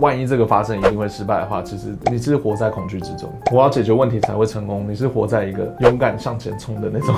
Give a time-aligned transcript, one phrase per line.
[0.00, 3.32] 万一这个发生一定会失败的话，其实你是活在恐惧之中。
[3.52, 7.14] 我要解决问题才会成功，你是活在一个勇敢向前冲的那种。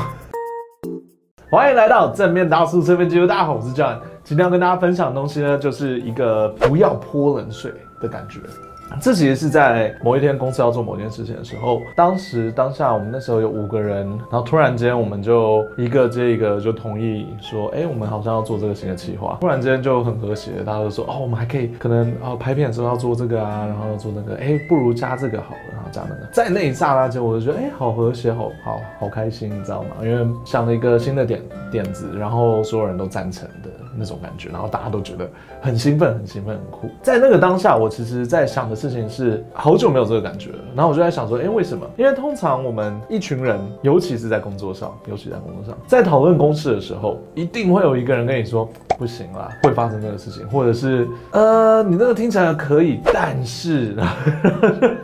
[1.50, 3.98] 欢迎来到正面大叔测评记录，大家好，我是 John。
[4.22, 8.38] 今天要跟大家分享的东西呢，就是一个不要泼冷水的感觉。
[9.00, 29.88] 这其实是在某一天公司要做某件事情的时候，当时当下我们那时候有五个人，然后突然间我们就一个接一个就同意说，哎，我们好像要做这个新的企划，突然间就很和谐，大家都说，哦，我们还可以可能哦拍片的时候要做这个啊，然后要做那个，哎，不如加这个好了，然后加那个，在那一刹那间我就觉得，哎，好和谐，好好好开心，你知道吗？
[30.02, 35.28] 因为想了一个新的点点子，然后所有人都赞成的那种感觉，然后大家都觉得
[35.60, 36.88] 很兴奋，很兴奋，很酷。
[37.02, 38.78] 在那个当下，我其实在想的。
[38.78, 41.84] 事情是好久没有这个感觉了，然后我就在想说，哎，为什么？
[41.96, 53.96] 因为通常我们一群人，尤其是在工作上，尤其在工作上，在讨论公事的时候，一定会有一个人跟你说，不行啦，会发生这个事情，或者是，呃，你那个听起来可以，但是，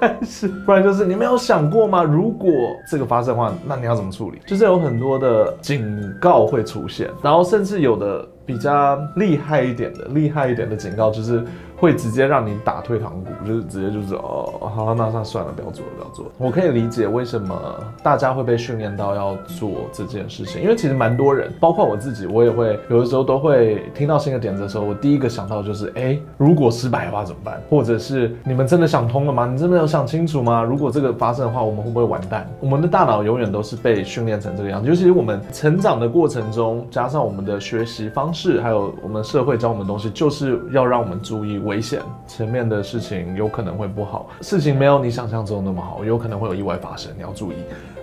[0.01, 2.03] 但是，不然就是你没有想过吗？
[2.03, 2.51] 如果
[2.91, 4.41] 这个发生的话，那你要怎么处理？
[4.45, 11.45] 就是有很多的警告会出现，然后甚至有的比较厉害一点的，厉害一点的警告就是。
[11.77, 16.31] 会直接让你打退堂鼓，就是直接就是哦，好，那那算了，不要做了，不要做了。
[16.39, 17.55] 我可以理解为什么
[18.03, 27.61] 大家会被训练到要做这件事情，因为其实蛮多人，包括我自己，我也会有的时候都会听到新的点子的时候，我第一个想到就是，哎，如果失败的话怎么办？
[27.69, 29.47] 或者是你们真的想通了吗？
[29.47, 30.63] 你真的有想清楚吗？
[30.63, 32.49] 如果这个发生的话，我们会不会完蛋？
[32.61, 47.57] 我们的大脑永远都是被训练成这个样子，尤其是我们成长的过程中，加上我们的学习方式，还有我们社会教我们东西，就是要让我们注意危险，前面的事情有可能会不好，事情没有你想象中那么好，有可能会有意外发生，你要注意。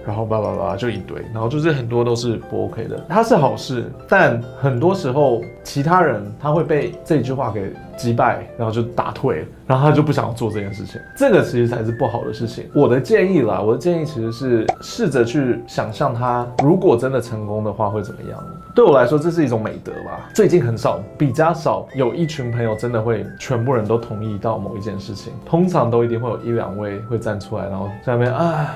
[0.06, 3.06] 然后叭叭叭就一堆，然后就是很多都是不 OK 的。
[3.08, 11.00] 它是好事，但很多时候其他人他会被这句话给击败，然后就打退，然后他就不想要做这件事情。
[11.16, 12.66] 这个其实才是不好的事情。
[12.74, 18.44] 我的建议啦，我的建议其实是试着去想象他如果真的成功的话会怎么样。
[18.74, 20.30] 对我来说，这是一种美德吧。
[20.34, 28.74] 最近很少，比较少有一群朋友真的会全部人都同意到某一件事情，通常都一定会有一两位会站出来，然后下面啊。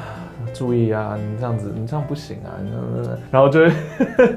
[0.54, 2.52] 注意啊，你这样子，你这样不行啊，
[3.32, 3.72] 然后就会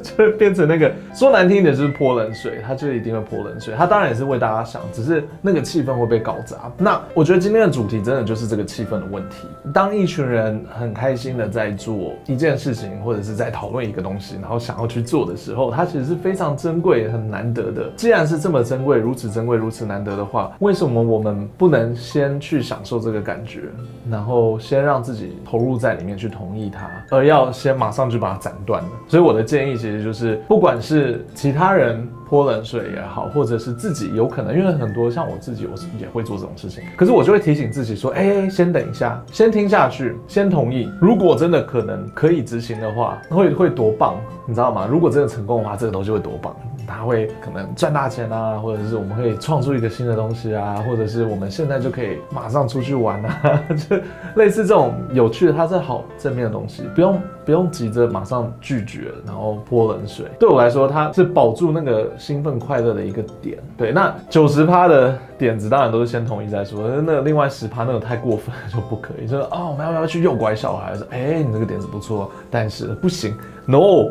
[0.02, 3.74] 就会变成那个说难听一点就是泼冷水，他就一定会泼冷水。
[3.76, 6.70] 他当然也是为大家想，只是那个气氛会被搞砸。
[6.78, 9.46] 那我觉得今天的主题真的就是这个气氛的问题。
[9.72, 17.90] 当一群人很开心的在做一件事情，或者是在讨论一个东西，然后想要去做的时候，它其实是非常珍贵、很难得的。
[17.96, 23.62] 既然是这么珍贵、如此珍贵、如此难得的话，为什么我们不能先去享受这个感觉，
[24.10, 28.88] 然后先让自己投入在里面去同意他，而要先马上就把它斩断了。
[29.06, 36.82] 所以我的建议其实就是，不管是其他人泼冷水也好，或者是自己有可能，因为很多像我自己，我是也会做这种事情。
[36.96, 40.90] 可是我就会提醒自己说，哎，先等一下，先听下去，先同意。
[41.00, 44.16] 如果真的可能可以执行的话，会会多棒，
[44.46, 44.86] 你知道吗？
[44.90, 46.54] 如果真的成功的话，这个东西会多棒。
[46.88, 53.96] 他会可能赚大钱啊，或者是我们可以创出一个新的东西啊，或者是我们现在就可以马上出去玩啊， 就
[54.36, 60.26] 类似这种有趣的，它是好正面的东西，不用不用急着马上拒绝，然后泼冷水。
[60.38, 63.58] 对我来说，它是保住那个兴奋快乐的一个点。
[63.76, 70.94] 对，那九十趴的点子当然都是先同意再说，那另外十趴那个太过分就不可以，就是哦，我们要不要去诱拐小孩？
[70.96, 74.10] 说哎，你这个点子不错，但是不行，no。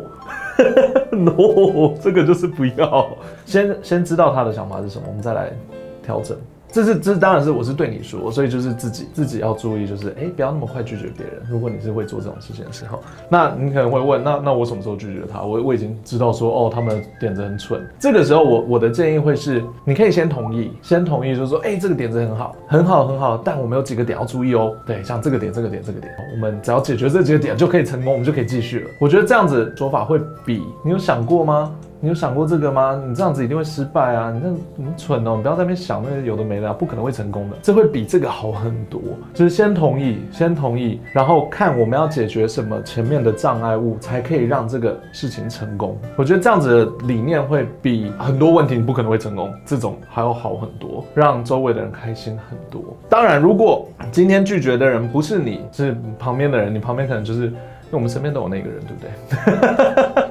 [1.24, 3.08] no，这个就是不要，
[3.44, 5.50] 先先知道他的想法是什么，我们再来
[6.02, 6.36] 调整。
[6.70, 11.40] 这是这当然是我是对你说，所以就是自己自己要注意，就是哎，不要那么快拒绝别人。
[11.50, 15.42] 如果你是会做这种事情的时候，那你可能会问，那那我什么时候拒绝他？
[15.42, 17.80] 我我已经知道说，哦，他们的点子很蠢。
[17.98, 24.76] 这个时候我我的建议会是，你可以先同意，先同意，就是说，哎，这个点子很好，很好，很好，但我们有几个点要注意哦。
[24.86, 28.90] 对，像这个点，这个点，这个点，我们只要解决这几个点就可以成功，我们就可以继续了。
[29.00, 31.72] 我觉得这样子说法会比你有想过吗？
[32.00, 33.02] 你有想过这个吗？
[33.08, 34.30] 你这样子一定会失败啊！
[34.30, 34.46] 你这
[34.84, 35.34] 很蠢哦！
[35.36, 37.56] 你不要在那边想那些有的没的啊，不可能会成功的。
[37.60, 39.00] 这会比这个好很多。
[39.34, 45.98] 就是先同意，先同意，然后看我们要解决什么前面的障碍物，才可以让这个事情成功。
[46.14, 52.80] 我觉得这样子的理念会比很多问题你不可能会成功这种还要好很多，让周围的人开心很多。
[53.08, 57.56] 当然，如果今天拒绝的人不是你，是旁边的人，你旁边可能就是因为
[57.90, 60.27] 我们身边都有那个人，对不对？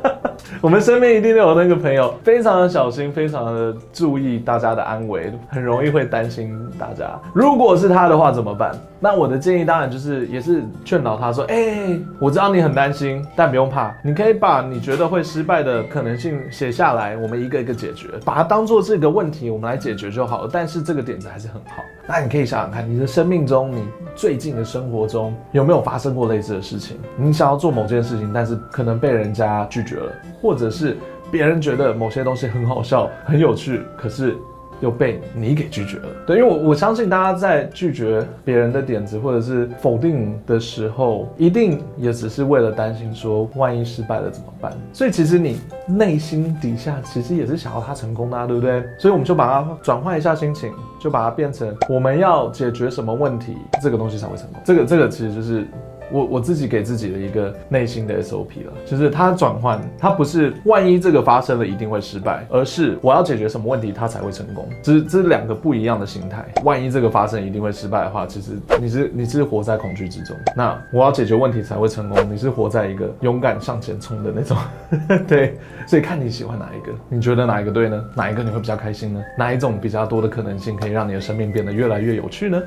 [0.61, 7.19] 我们身边一定都有那个朋友，非常的小心，非常的注意大家的安危，很容易会担心大家。
[7.33, 8.71] 如果是他的话怎么办？
[8.99, 20.49] 那我的建议当然就是，也是劝导他说，哎、我知道你很担心，但不用怕，你可以把你觉得会失败的可能性写下来，我们一个一个解决，把它当做这个问题，我们来解决就好了。
[20.51, 21.83] 但是这个点子还是很好。
[22.07, 26.97] 那你可以想想看，你的生命中，你最近的生活中有没有发生过类似的事情？
[27.17, 30.11] 你想要做某件事情，但是可能被人家拒绝了，
[30.47, 30.95] 或者是
[31.29, 34.33] 别人觉得某些东西很好笑、很有趣，可是。
[34.79, 44.71] 又被你给拒绝了，对，因为我我相信大家在拒绝别人的点子或者是否定的时候，一定也只是为了担心说，万一失败了怎么办？
[44.93, 48.83] 所以其实你内心底下其实也是想要他成功的啊，对不对？
[48.99, 54.61] 所以我们就把它转换一下心情，就把它变成我们要解决什么问题，这个东西才会成功。
[54.63, 55.65] 这个这个其实就是。
[56.11, 66.45] 我我自己给自己的一个内心的 SOP 了，就是它转换，它不是万一这个发生了一定会失败，而是我要解决什么问题它才会成功，这是这是两个不一样的心态。
[66.63, 70.35] 万一这个发生一定会失败的话，其实你是你是活在恐惧之中。
[70.55, 74.57] 那我要解决问题才会成功，你是活在一个勇敢向前冲的那种。
[75.27, 75.57] 对，
[75.87, 78.03] 所以看你喜欢哪一个，你觉得哪一个对呢？
[78.15, 79.21] 哪一个你会比较开心呢？
[79.37, 82.61] 哪一种比较多的可能性可以让你的生命变得越来越有趣呢？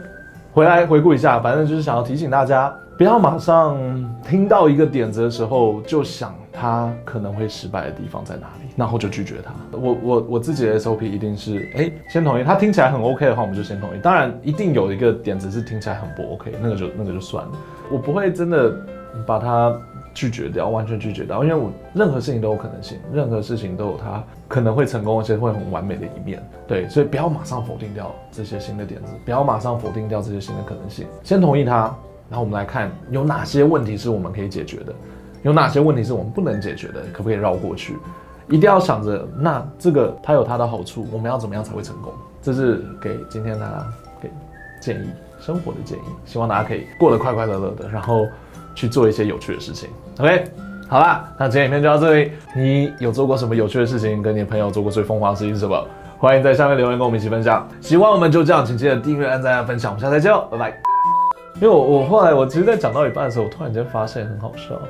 [0.53, 3.79] 回来回顾一下，反正就是想要提醒大家，不要马上
[4.29, 9.55] 听到一个点子的时候就想他可能会失败的地方在哪里，然后就拒绝他。
[9.73, 12.45] 我我我自己的 SOP 一定是，哎，先同意。
[12.45, 14.01] 他听起来很 OK 的话，我们就先同意。
[14.03, 17.53] 当然，一定有一个点子是听起来很不 OK，那个就那个就算了。
[17.91, 18.71] 我不会真的
[19.27, 19.75] 把他。
[20.13, 26.43] 拒绝掉，完全拒绝掉，因为我任何事情都有可能性，任何事情都有它可能会成功，而且会很完美的一面。
[26.67, 31.97] 对，所以不要马上否定掉这些新的点子，不要马上否定掉这些新的可能性，先同意它，
[32.31, 34.95] 然后我们来看有哪些问题是我们可以解决的，
[35.43, 37.99] 有哪些问题是我们不能解决的，可不可以绕过去？
[38.49, 42.13] 一定要想着，那这个它有它的好处，我们要怎么样才会成功？
[42.41, 43.87] 这是给今天大家
[44.23, 44.31] 给
[44.81, 45.11] 建议，
[45.41, 48.27] 生活的建议，希望大家可以过得快快乐乐的，然后。
[48.73, 49.91] 去做一些有趣的事情
[50.21, 50.45] ，OK，
[50.89, 52.33] 好啦，那今天影片就到这里。
[52.55, 54.23] 你有做过什么有趣的事情？
[54.23, 55.87] 跟你朋友做过最疯狂的事情是什么？
[56.17, 57.69] 欢迎在下面留言跟我们一起分享。
[57.81, 59.91] 喜欢我们就这样，请记得订阅、按赞、分享。
[59.91, 60.90] 我们下次再见，拜拜。
[61.57, 64.81] 因为我我后来我其实，在讲到一半的时候，我突然间发现很好笑。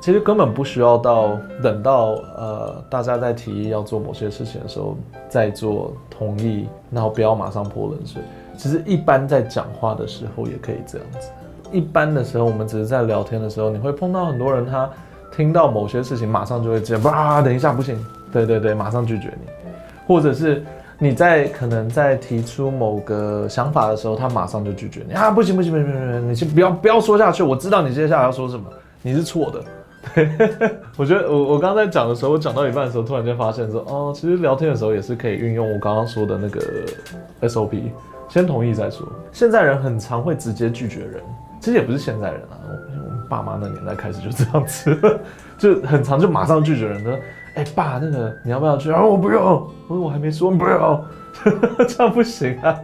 [0.00, 4.96] 其实根本不需要到等到呃大家在提议要做某些事情的时候
[5.28, 8.20] 再做同意，然后不要马上泼冷水。
[8.56, 11.30] 其实一般在讲话的时候也可以这样子。
[11.70, 14.90] 一般的时候，我们只是在聊天的时候，你会碰到很多人，他
[15.34, 17.96] 听到某些事情，马上就会这样，哇，等一下不行，
[18.32, 19.70] 对对对，马上拒绝你，
[20.06, 20.64] 或者是
[21.02, 28.66] 你在可能在提出某个想法的时候，他马上就拒绝你啊，不行不行不行不行，你先不要不要说下去，我知道你接下来要说什么，
[29.02, 29.60] 你是错的。
[30.14, 30.30] 对，
[30.96, 36.60] 我觉得我我刚才讲的时候，我讲到一半的时候，突然间发现说，哦，其实聊天的时候也是可以运用我刚刚说的那个
[37.48, 37.82] SOP，
[38.28, 39.04] 先同意再说。
[39.32, 41.20] 现在人很常会直接拒绝人。
[41.58, 45.20] 其实也不是现在人啊，我们爸妈那年代开始就这样子，
[45.58, 47.18] 就很常就马上拒绝人，的
[47.54, 51.04] ：“哎、爸，那个你要不要去？”啊，我不要，我说我还没说，不要，
[51.88, 52.78] 这样不行啊。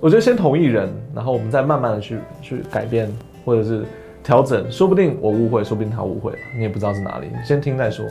[0.00, 3.10] 我觉得先同意人，然后我们再慢慢的去去改变
[3.44, 3.84] 或者是
[4.22, 8.04] 调整，说不定我误会，说不定他误会了，你也不知道是哪里，你先听再说。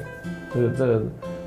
[0.54, 1.02] 这个这个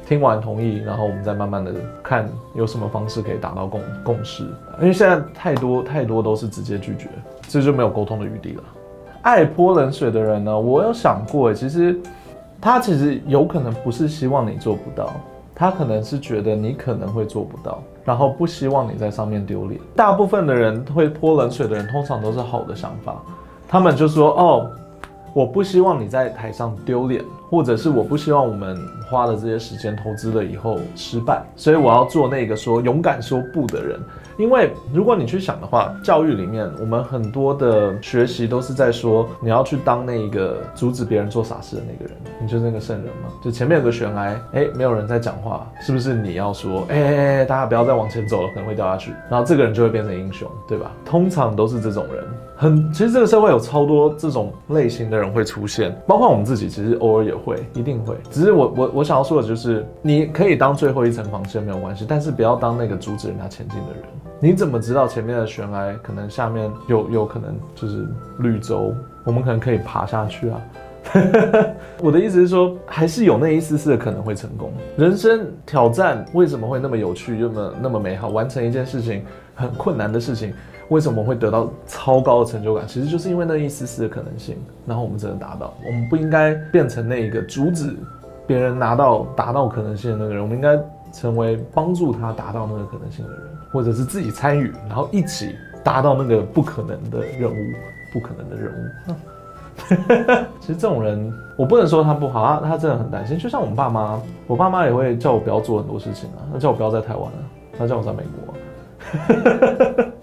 [0.06, 1.72] 听完同意，然后我们再慢慢的
[2.02, 4.44] 看有什么方式可以达到共共识，
[4.80, 7.08] 因为现在太多太多都是直接拒绝。
[7.46, 8.62] 这就没有沟通的余地了。
[9.20, 11.98] 爱泼冷水的人呢，我有想过，其实
[12.64, 15.10] 他其实有可能不是希望你做不到，
[15.54, 19.78] 他可能是觉得你可能会做不到，然后不希望你在上面丢脸。
[19.94, 23.20] 大部分的人会泼冷水的人，通常都是好的想法，
[23.68, 24.70] 他们就说：“哦，
[25.34, 27.22] 我不希望你在台上丢脸，
[27.54, 28.76] 或者是我不希望我们
[29.08, 34.00] 花了这些时间投资了以后失败，所以我要做那个说勇敢说不的人。”
[34.36, 43.30] 因为如果你去想的话，教育里面我们很多的学习都是在说，你要去当那个阻止别人做傻事的那个人，你就是那个圣人嘛。
[43.40, 50.90] 就前面有个悬崖，哎，没有人在讲话，是不是你要说，哎哎哎，大家不要再往前走了，可能会掉下去，然后这个人就会变成英雄，对吧？
[51.04, 52.24] 通常都是这种人，
[52.56, 58.16] 很，其实这个社会有超多这种类型的人会出现，包括我们自己，其实偶尔也会，会一定会。
[58.30, 64.02] 只是我我我想要说的就是，你可以当最后一层防线没有关系，但是不要当那个阻止人家前进的人。
[64.40, 68.06] 你怎么知道前面的悬崖可能下面有有可能就是
[68.38, 68.94] 绿洲？
[69.24, 70.60] 我们可能可以爬下去啊。
[72.00, 74.72] 我的意思是说，还是有那一丝丝的可能会成功。
[74.96, 78.28] 人生挑战为什么会那么有趣，那么那么美好？
[78.28, 79.22] 完成一件事情
[79.54, 80.52] 很困难的事情，
[80.88, 82.86] 为什么会得到超高的成就感？
[82.86, 85.72] 其实就是因为那一丝丝的可能性，然后我们只能达到。
[85.86, 87.96] 我们不应该变成那一个阻止
[88.46, 90.78] 别人拿到达到可能性的那个人，我们应该
[91.12, 93.40] 成为帮助他达到那个可能性的人，
[93.72, 97.72] 或者是自己参与，然后一起达到那个不可能的任务，
[98.12, 99.14] 不可能的任务。
[100.60, 103.36] 其实这种人，我不能说他不好，他他真的很担心。
[103.38, 107.40] 就像我们爸妈，我爸妈也会叫我不要做很多事情啊，他叫我不要在台湾啊，
[107.78, 108.54] 他叫我在美国。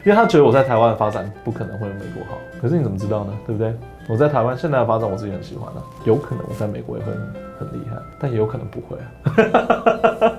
[0.03, 3.33] 因为他觉得我在台湾的发展不可能会有美国好，可是你怎么知道呢？
[3.45, 3.73] 对不对？
[4.09, 7.11] 我在台湾现在的发展，我自己很喜欢啊，有可能我在美国也会
[7.59, 10.33] 很厉害，但也有可能不会啊。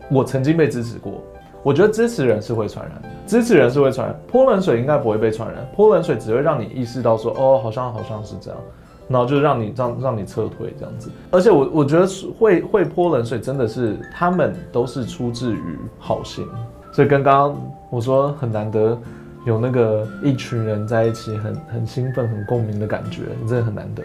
[0.08, 1.22] 我曾经被支持过，
[1.62, 8.58] 我觉得支持人是会传染，支持人是会传染，泼冷水应该不会被传染，泼冷水只会让你意识到说，哦，好像好像是这样，
[9.06, 11.10] 然后就让你让让你撤退这样子。
[11.30, 12.06] 而且我我觉得
[12.38, 16.46] 会会泼冷水，真的是他们都是出自于好心。
[16.94, 17.60] 所以跟刚刚
[17.90, 18.96] 我说很难得
[19.44, 24.04] 有那个一群人在一起很很兴奋很共鸣的感觉，真的很难得。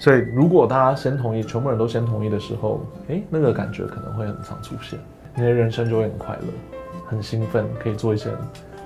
[0.00, 4.98] 所以如果大家先同意，全部人都先同意的时候，诶，那个感觉可能会很常出现，
[5.34, 6.46] 你的人生就会很快乐，
[7.06, 8.30] 很兴奋，可以做一些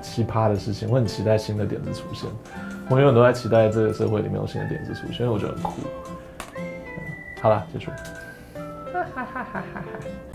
[0.02, 0.90] 奇葩的事情。
[0.90, 2.28] 我很期待新的点子出现，
[2.90, 5.72] 我永远都在期待这个社会里面有新的点子出现，因为我觉得很酷。
[7.40, 7.92] 好了，结束。
[8.92, 10.25] 哈哈哈哈哈哈。